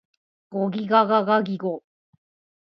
[0.49, 1.83] ゴギガガガギゴ